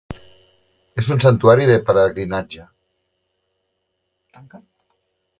És 1.01 1.09
un 1.15 1.19
santuari 1.25 1.67
de 1.71 1.75
pelegrinatge. 1.89 2.65